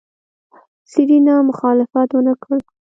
[0.91, 2.57] سېرېنا مخالفت ونکړ.